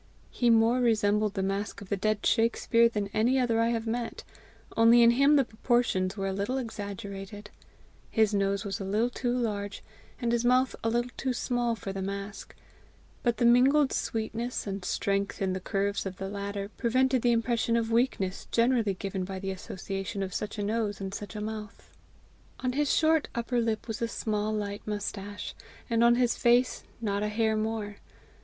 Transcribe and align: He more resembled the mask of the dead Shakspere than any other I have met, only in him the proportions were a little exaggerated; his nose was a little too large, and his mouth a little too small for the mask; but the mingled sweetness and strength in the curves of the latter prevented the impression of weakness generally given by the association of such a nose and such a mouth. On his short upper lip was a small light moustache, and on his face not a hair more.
He 0.31 0.49
more 0.49 0.79
resembled 0.79 1.35
the 1.35 1.43
mask 1.43 1.79
of 1.79 1.89
the 1.89 1.95
dead 1.95 2.25
Shakspere 2.25 2.89
than 2.89 3.07
any 3.09 3.37
other 3.37 3.59
I 3.59 3.67
have 3.69 3.85
met, 3.85 4.23
only 4.75 5.03
in 5.03 5.11
him 5.11 5.35
the 5.35 5.45
proportions 5.45 6.17
were 6.17 6.25
a 6.25 6.33
little 6.33 6.57
exaggerated; 6.57 7.51
his 8.09 8.33
nose 8.33 8.65
was 8.65 8.79
a 8.79 8.83
little 8.83 9.11
too 9.11 9.31
large, 9.31 9.83
and 10.19 10.31
his 10.31 10.43
mouth 10.43 10.75
a 10.83 10.89
little 10.89 11.11
too 11.17 11.33
small 11.33 11.75
for 11.75 11.93
the 11.93 12.01
mask; 12.01 12.55
but 13.21 13.37
the 13.37 13.45
mingled 13.45 13.93
sweetness 13.93 14.65
and 14.65 14.83
strength 14.83 15.39
in 15.39 15.53
the 15.53 15.59
curves 15.59 16.07
of 16.07 16.17
the 16.17 16.29
latter 16.29 16.69
prevented 16.77 17.21
the 17.21 17.31
impression 17.31 17.75
of 17.77 17.91
weakness 17.91 18.47
generally 18.51 18.95
given 18.95 19.23
by 19.23 19.37
the 19.37 19.51
association 19.51 20.23
of 20.23 20.33
such 20.33 20.57
a 20.57 20.63
nose 20.63 20.99
and 20.99 21.13
such 21.13 21.35
a 21.35 21.41
mouth. 21.41 21.91
On 22.61 22.71
his 22.73 22.91
short 22.91 23.27
upper 23.35 23.61
lip 23.61 23.87
was 23.87 24.01
a 24.01 24.07
small 24.07 24.51
light 24.51 24.81
moustache, 24.87 25.53
and 25.91 26.03
on 26.03 26.15
his 26.15 26.35
face 26.35 26.83
not 27.01 27.21
a 27.21 27.27
hair 27.29 27.55
more. 27.55 27.97